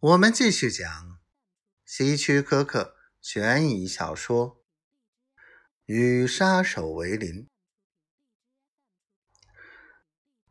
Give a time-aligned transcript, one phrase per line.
[0.00, 1.18] 我们继续讲
[1.86, 4.62] 希区柯克悬疑小说
[5.86, 7.44] 《与杀手为邻》。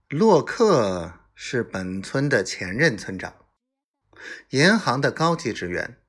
[0.10, 3.46] 洛克是本村的前任村长，
[4.50, 6.04] 银行的高级职员，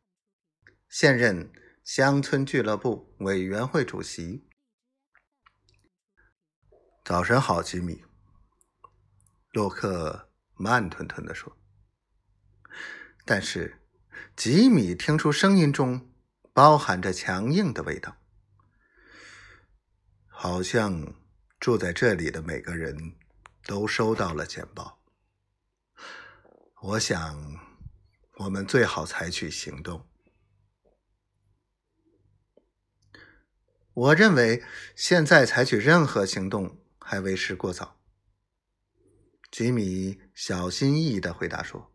[0.88, 1.52] 现任
[1.84, 4.48] 乡村俱乐部委员会主席。
[7.04, 8.02] 早晨好，吉米。
[9.52, 11.58] 洛克慢吞吞地说。
[13.28, 13.82] 但是，
[14.36, 16.12] 吉米听出声音中
[16.52, 18.16] 包含着强硬的味道，
[20.28, 21.12] 好像
[21.58, 23.16] 住在这里的每个人
[23.64, 25.02] 都收到了简报。
[26.82, 27.36] 我想，
[28.36, 30.06] 我们最好采取行动。
[33.92, 34.62] 我认为
[34.94, 37.98] 现在采取任何行动还为时过早。
[39.50, 41.92] 吉米小心翼翼的回答说。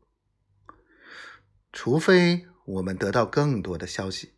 [1.72, 4.36] 除非我们得到更多的消息，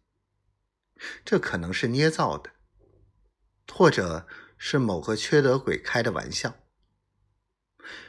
[1.26, 2.52] 这可能是捏造的，
[3.72, 6.56] 或者是某个缺德鬼开的玩笑。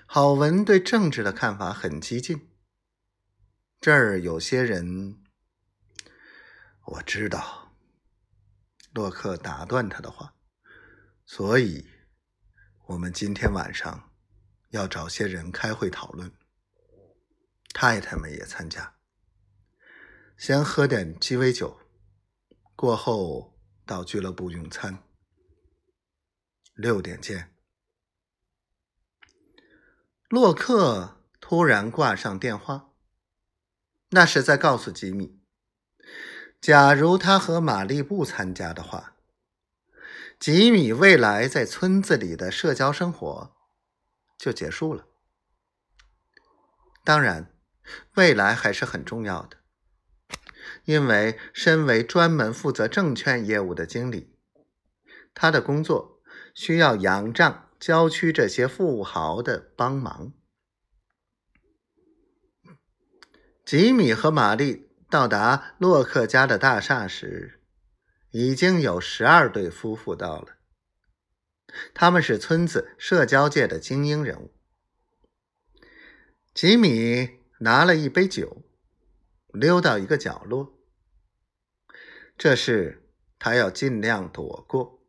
[0.06, 2.50] 郝文对政治的看法很激进。
[3.81, 5.22] 这儿有些人，
[6.84, 7.72] 我知道。
[8.92, 10.36] 洛克打断他的话，
[11.27, 11.88] 所以，
[12.86, 14.12] 我们今天晚上
[14.70, 16.31] 要找些人开会讨论，
[17.72, 18.94] 太太们也参加。
[20.47, 21.81] 先喝点鸡尾酒，
[22.77, 25.03] 过后到俱乐部用餐。
[26.75, 27.55] 六点见。
[30.28, 32.91] 洛克突然挂上电话，
[34.11, 35.41] 那是在告诉吉米，
[36.61, 39.17] 假如他和玛丽不参加的话，
[40.39, 43.56] 吉米未来在村子里的社交生活
[44.37, 45.06] 就结束了。
[47.03, 47.50] 当然，
[48.17, 49.63] 未来还是很重要的。
[50.84, 54.34] 因为身为专门负责证券业务的经理，
[55.32, 56.20] 他的工作
[56.54, 60.32] 需要仰仗郊区这些富豪的帮忙。
[63.64, 67.62] 吉米和玛丽到达洛克家的大厦时，
[68.30, 70.56] 已经有十二对夫妇到了。
[71.94, 74.53] 他们是村子社交界的精英人物。
[76.53, 78.62] 吉米拿了一杯酒。
[79.54, 80.73] 溜到一个角落，
[82.37, 83.09] 这事
[83.39, 85.00] 他要尽量躲过。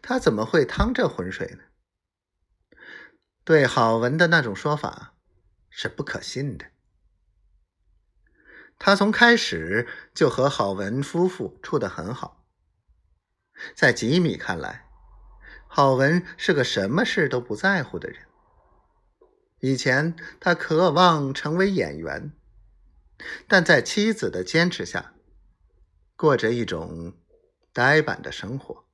[0.00, 2.78] 他怎么会趟这浑水呢？
[3.44, 5.14] 对郝文的那种说法
[5.68, 6.66] 是不可信的。
[8.78, 12.44] 他从开始就和郝文夫妇处得很好。
[13.74, 14.88] 在吉米看来，
[15.66, 18.26] 郝文是个什么事都不在乎的人。
[19.60, 22.32] 以前他渴望成为演员。
[23.48, 25.14] 但在妻子的坚持下，
[26.16, 27.12] 过着一种
[27.74, 28.85] 呆板的生活。